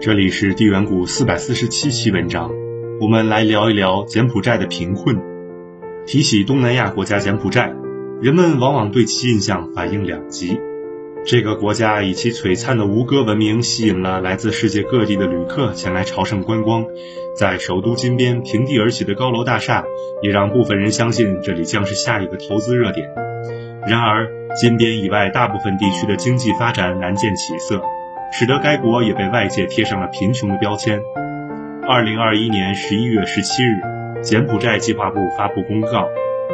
[0.00, 2.50] 这里是地缘谷四百四十七期文章，
[3.02, 5.20] 我们来聊一聊柬埔寨的贫困。
[6.06, 7.74] 提起东南亚国家柬埔寨，
[8.22, 10.58] 人们往往对其印象反应两极。
[11.26, 16.86] 这个国家以其璀璨的吴哥文明吸引了来自世界各地的旅客前来朝圣观光，
[17.36, 19.84] 在首都金边平地而起的高楼大厦，
[20.22, 23.06] 也让部分人相信这里将是下一个投资热点。
[23.86, 27.82] 然而，金边以外大部分地区的经济发展难见起色，
[28.32, 31.00] 使得该国也被外界贴上了贫穷的标签。
[31.88, 33.80] 二零二一年十一月十七日，
[34.22, 36.06] 柬埔寨计划部发布公告，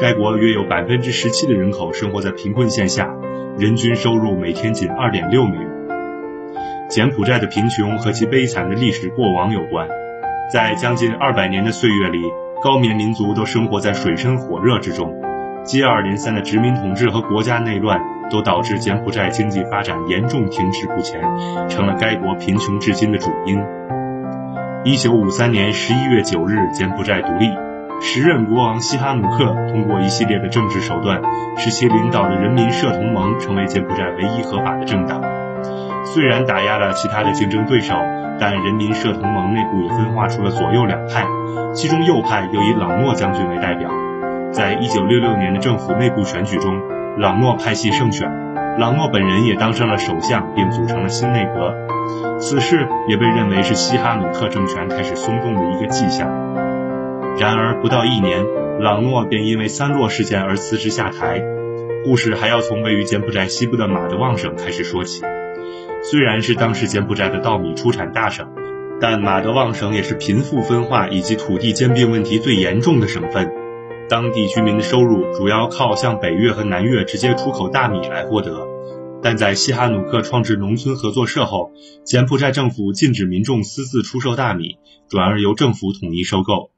[0.00, 3.08] 该国约有百分之十七的人口生活在贫困线下，
[3.56, 5.66] 人均收入每天仅二点六美元。
[6.88, 9.86] 柬埔寨的贫穷和其悲惨的历史过往有关，
[10.52, 12.18] 在将近二百年的岁月里，
[12.64, 15.14] 高棉民族都生活在水深火热之中。
[15.62, 18.00] 接二连三的殖民统治和国家内乱，
[18.30, 21.20] 都导致柬埔寨经济发展严重停滞不前，
[21.68, 23.58] 成了该国贫穷至今的主因。
[24.84, 27.50] 一九五三年十一月九日，柬埔寨独立，
[28.00, 31.20] 时任国王西哈努克通过一系列的政治手段，
[31.56, 35.20] 使其领导的人民社同盟成为柬埔寨唯一合法的政党。
[36.06, 37.94] 虽然打压了其他的竞争对手，
[38.40, 41.26] 但人民社同盟内部也分化出了左右两派，
[41.74, 43.90] 其中右派又以朗诺将军为代表。
[44.50, 46.80] 在一九六六年的政府内部选举中，
[47.18, 48.28] 朗诺派系胜选，
[48.78, 51.74] 朗诺本人也当上了首相，并组成了新内阁。
[52.38, 56.28] 此事也被认为是西哈努克政权开始松动的一个迹象。
[57.38, 58.44] 然而，不到一年，
[58.80, 61.42] 朗诺便因为三洛事件而辞职下台。
[62.04, 65.22] 故事还要从位于柬埔寨西部的马德旺省开始说起。
[66.02, 68.48] 虽然是当时柬埔寨的稻米出产大省，
[68.98, 73.52] 但马德旺省也是贫富分化以及土地兼并问题最严重的省份。
[74.10, 78.66] 当地居民的收入主要靠向北越和南越直接出口大米来获得，
[79.22, 81.70] 但在西哈努克创制农村合作社后，
[82.04, 86.72] 柬埔寨政府禁止民众私自出售大米，转而由政府统一收购。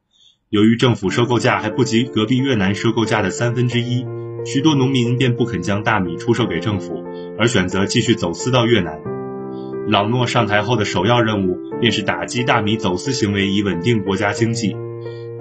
[0.50, 4.04] 由于政府收购价还不及隔壁越南收购价的三分之一，
[4.44, 7.02] 许多农民便不肯将大米出售给政府，
[7.38, 9.00] 而选择继续走私到越南。
[9.88, 14.76] 朗诺上台后的首要任务便是打击大米走私行为，以稳定国家经济。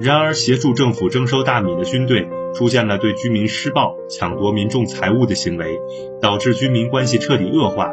[0.02, 5.78] 然而，协助政府征收大米的军队出现了对居民施暴、抢夺民众财物的行为，
[6.20, 7.92] 导致居民关系彻底恶化。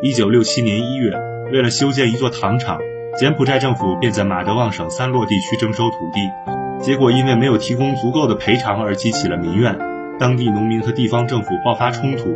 [0.00, 1.10] 一九六七年一月，
[1.50, 2.78] 为了修建一座糖厂，
[3.18, 6.20] 柬埔寨政府便在马德旺省三洛地区征收土地，
[6.84, 9.76] 结果因为没有提供足够的赔偿而激起了民怨，
[10.20, 12.32] 当地农民和地方政府爆发冲突。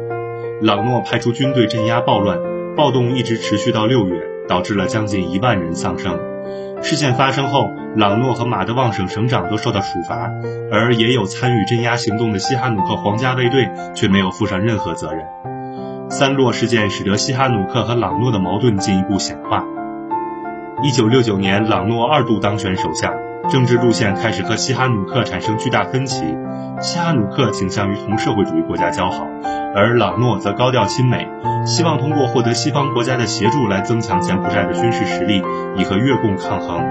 [0.61, 2.41] 朗诺派出军队镇压暴乱，
[2.75, 6.34] 暴动一直持续到六月，导致了将近一万人丧生。
[6.85, 10.31] 事件发生后，朗诺和马德旺省省长都受到处罚，
[10.71, 15.25] 而也有参与镇压行动的西哈努克皇家卫队却没有负上任何责任。
[16.11, 19.65] 三洛事件使得西哈努克和朗诺的矛盾进一步显化。
[20.83, 23.15] 一九六九年，朗诺二度当选首相，
[23.51, 26.25] 政治路线开始和西哈努克产生巨大分歧。
[26.81, 29.27] 西哈努克倾向于同社会主义国家交好，
[29.75, 31.29] 而朗诺则高调亲美，
[31.65, 35.43] 希望通过获得西方国家的协助来增强柬埔寨的军事实力，
[35.77, 36.83] 以和越共抗衡。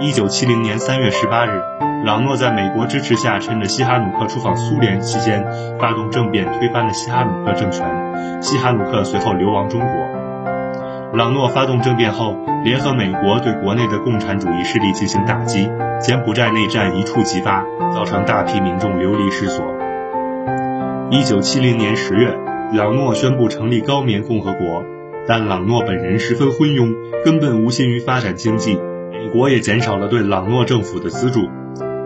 [0.00, 1.60] 一九七零年三月十八日，
[2.04, 5.44] 朗诺在美国支持下，趁着西哈努克出访苏联期间，
[5.78, 8.40] 发动政变，推翻了西哈努克政权。
[8.40, 10.19] 西哈努克随后流亡中国。
[11.12, 15.68] 朗诺发动政变后，联合美国对国内的共产主义势力进行打击，
[16.00, 19.64] 柬埔寨内战一触即发，造成大批民众流离失所。
[21.10, 22.32] 一九七零年十月，
[22.72, 24.84] 朗诺宣布成立高棉共和国，
[25.26, 26.94] 但朗诺本人十分昏庸，
[27.24, 28.78] 根本无心于发展经济，
[29.10, 31.40] 美国也减少了对朗诺政府的资助，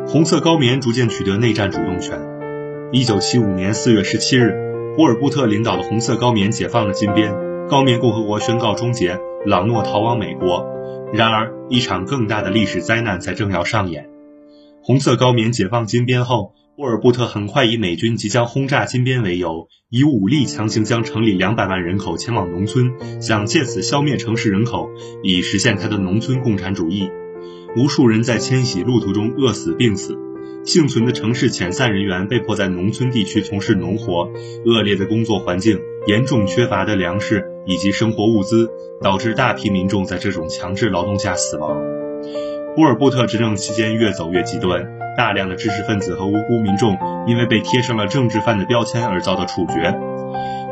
[0.08, 2.18] 红色高棉逐渐取得内战主动权。
[2.90, 4.54] 一九七五年四月十七日，
[4.96, 7.43] 波尔布特领导的红色高棉解放了金边。
[7.66, 10.66] 高棉共和国宣告终结，朗诺逃往美国。
[11.14, 14.10] 然而，一场更大的历史灾难才正要上演。
[14.82, 22.92] 红色高棉解放金边后，沃尔布特很快以美军即将轰炸金边为由，以武力强行将城里两百万人口迁往农村，
[23.22, 24.90] 想借此消灭城市人口，
[25.22, 27.10] 以实现他的农村共产主义。
[27.76, 30.18] 无数人在迁徙路途中饿死、病死。
[30.64, 34.30] 幸存的城市遣散人员被迫在农村地区从事农活，
[34.64, 38.70] 恶劣的工作环境、严重缺乏的粮食以及生活物资，
[39.02, 41.76] 导致大批民众在这种强制劳动下死亡。
[42.76, 44.84] 波尔布特执政期间越走越极端，
[45.16, 46.96] 大量的知识分子和无辜民众
[47.26, 49.94] 因为被贴上了政治犯的标签而遭到处决。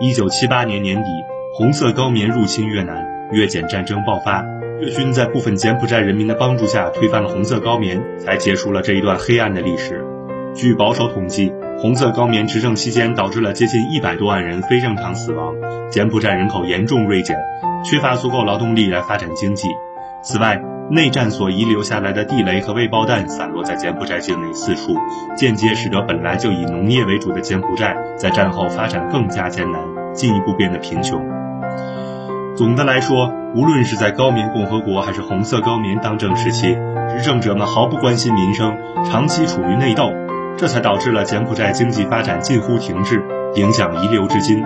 [0.00, 1.10] 一九七八年年底，
[1.54, 4.44] 红色高棉入侵越南，越柬战争爆发。
[4.80, 10.04] 越军在部分柬埔寨人民的帮助下推翻了红色高棉，才结束了这一段黑暗的历史。
[10.54, 15.54] 据保守统计，红色高棉执政期间，导致了接近一百多万人非正常死亡，
[15.90, 17.36] 柬埔寨人口严重锐减，
[17.84, 19.68] 缺乏足够劳动力来发展经济。
[20.22, 20.60] 此外，
[20.90, 24.94] 内战所遗留下来的地雷和未爆弹散落在柬埔寨境内四处，
[25.36, 29.80] 间接使得本来就以农业为主的柬埔寨在战后发展更加艰难，
[30.12, 31.18] 进一步变得贫穷。
[32.54, 36.76] 总的来说，无论是在高棉共和国还是红色高棉当政时期，
[37.08, 38.76] 执政者们毫不关心民生，
[39.06, 40.12] 长期处于内斗，
[40.56, 43.22] 这才导致了柬埔寨经济发展近乎停滞，
[43.54, 44.62] 影响遗留至今。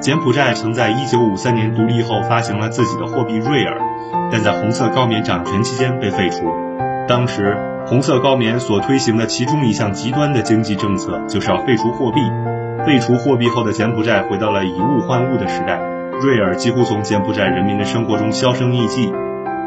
[0.00, 3.78] 柬埔寨曾在1953年独立后发行了自己的货币瑞尔，
[4.32, 6.44] 但在红色高棉掌权期间被废除。
[7.06, 7.56] 当时，
[7.86, 12.20] 红色高棉所推行的其中一项极端的经济政策，就是要废除货币。
[12.84, 15.78] 废除货币后的柬埔寨回到了以物换物的时代。
[16.20, 19.12] 瑞尔几乎从柬埔寨人民的生活中销声匿迹。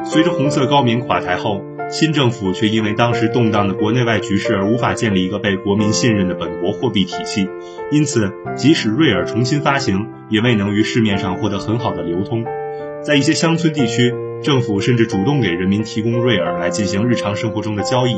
[0.03, 7.47] 随着红色高棉垮台后，新政府却因为当时动荡的国内外局势而无法建立一个被国民信任的本国货币体系，
[7.91, 12.43] 因此即使瑞尔重新发行，也未能于市面上获得很好的流通。
[13.03, 18.15] 在一些乡村地区，政府甚至主动给人民提供瑞尔来进行日常生活中的交易。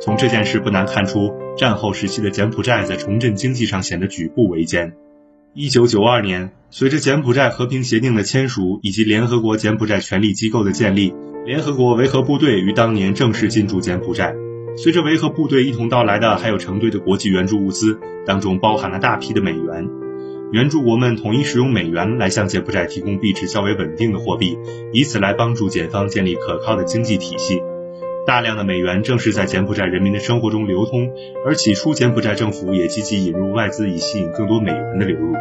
[0.00, 4.94] 从这件事不难看出，战后时期的柬埔寨在重振经济上显得举步维艰。
[5.52, 11.12] 一九九二年，随着柬埔寨和平协定的签署以及联合国柬埔寨权力机构的建立，
[11.44, 14.32] 联合国维和部队于当年正式进驻柬埔寨。
[14.76, 19.88] 随着维和部队一同到来的，还有成堆的国际援助物资，当中包含了大批的美元。
[20.52, 24.56] 援助国们统一使用美元来向柬埔寨提供币值较为稳定的货币，
[24.92, 27.60] 以此来帮助柬方建立可靠的经济体系。
[28.26, 31.10] 大量的美元正是在柬埔寨人民的生活中流通，
[31.46, 35.34] 而起初柬埔寨政府也积极引入外资，以吸引更多美元的流入。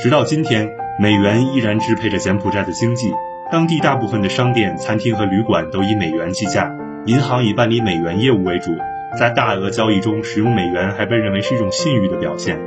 [0.00, 3.10] 直到今天，美元依然支配着柬埔寨的经济，
[3.50, 6.72] 当地大部分的商店、餐厅和旅馆都以美元计价，
[7.04, 8.70] 银行以办理美元业务为主。
[9.18, 12.60] 在大额交易中使用美元还被认为是一种信誉的表现。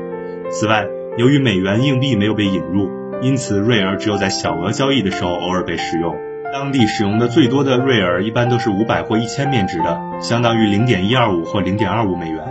[0.51, 0.85] 此外，
[1.17, 2.89] 由于美元硬币没有被引入，
[3.21, 6.15] 因此瑞尔只有在小额交易的时候偶尔被使用。
[6.51, 12.43] 当地使用的最多的瑞尔一般都是五百或一千面值的，相当于零点一二五或零点二五美元。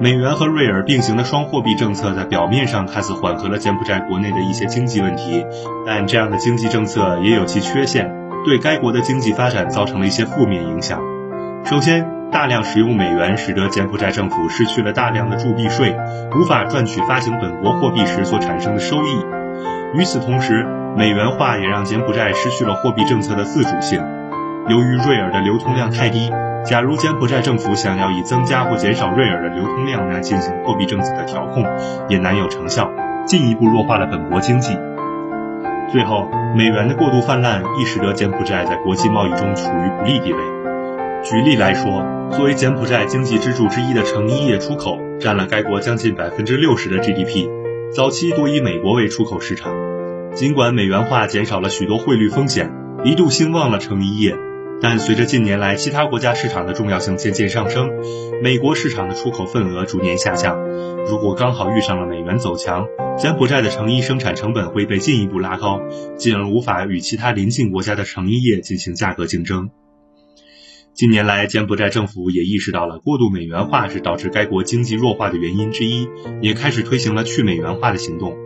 [0.00, 5.44] 美元和瑞尔并行的双货币政策在表面上看似缓和了柬埔寨国内的一些经济问题，
[5.86, 8.10] 但这样的经济政策也有其缺陷，
[8.44, 10.98] 对该国的经济发展造成了一些负面影响。
[11.64, 15.94] 首先，大量使用美元使得柬埔寨政府失去了大量的铸币税，
[16.40, 19.43] 无法赚取发行本国货币时所产生的收益。
[19.94, 24.02] 与此同时，美元化也让柬埔寨失去了货币政策的自主性。
[24.68, 26.32] 由于瑞尔的流通量太低，
[26.64, 31.64] 假如柬埔寨政府想要以增加或减少瑞尔的流通量来进行货币政策的调控，
[32.08, 32.90] 也难有成效，
[33.24, 34.76] 进一步弱化了本国经济。
[35.92, 40.40] 最后，美元的过度泛滥亦使得柬埔寨在国际贸易中处于不利地位。
[41.22, 47.48] 举例来说，作为柬埔寨经济支柱之一的成衣业出口，占了该国将近百分之六十的 GDP，
[47.92, 49.72] 早期多以美国为出口市场。
[50.34, 52.72] 尽管美元化减少了许多汇率风险，
[53.04, 54.36] 一度兴旺了成衣业，
[54.80, 57.88] 但随着近年来其他国家市场的重要性渐渐上升，
[58.42, 60.58] 美国市场的出口份额逐年下降。
[61.06, 62.86] 如果刚好遇上了美元走强，
[63.16, 65.80] 柬埔寨的成衣生产成本会被进一步拉高，
[66.16, 69.70] 进而无法与其他邻近国家的成衣业进行价格竞争。
[70.94, 76.06] 近年来，柬埔寨政府也意识到了过度美元化是导致该国经济弱化的原因之一，
[76.40, 78.36] 也开始推行了去美元化的行动。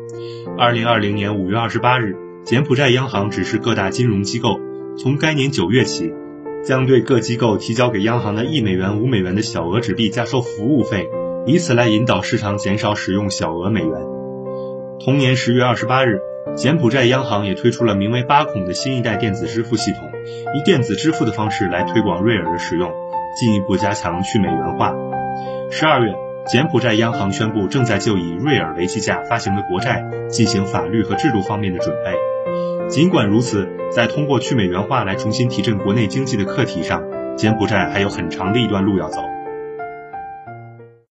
[0.56, 2.16] 二零二零年五月二十八日，
[2.46, 4.58] 柬埔寨央行指示各大金融机构，
[4.96, 6.10] 从该年九月起，
[6.64, 11.06] 将对各机构提交给央行的一美元、五美元的小额纸币加收服务费，
[11.46, 13.92] 以此来引导市场减少使用小额美元。
[15.04, 16.18] 同年十月二十八日，
[16.56, 20.07] 柬埔寨央行也推出了名为“八孔”的新一代电子支付系统，
[20.54, 22.90] 以电子支付的方式来推广瑞尔的使用，
[23.38, 24.94] 进一步加强去美元化。
[25.70, 26.14] 十二月。
[26.46, 32.88] 柬埔寨央行宣布，正在就以瑞尔为计价发行的国债进行法律和制度方面的准备。
[32.88, 37.02] 尽管如此，在通过去美元化来重新提振国内经济的课题上，
[37.36, 39.20] 柬埔寨还有很长的一段路要走。